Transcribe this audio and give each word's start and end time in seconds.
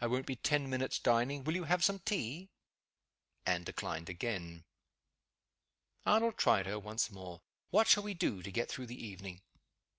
"I 0.00 0.06
won't 0.06 0.24
be 0.24 0.36
ten 0.36 0.70
minutes 0.70 0.98
dining. 0.98 1.44
Will 1.44 1.54
you 1.54 1.64
have 1.64 1.84
some 1.84 1.98
tea?" 1.98 2.48
Anne 3.44 3.62
declined 3.64 4.08
again. 4.08 4.64
Arnold 6.06 6.38
tried 6.38 6.64
her 6.64 6.78
once 6.78 7.10
more. 7.10 7.42
"What 7.68 7.86
shall 7.86 8.02
we 8.02 8.14
do 8.14 8.40
to 8.42 8.50
get 8.50 8.70
through 8.70 8.86
the 8.86 9.06
evening?" 9.06 9.42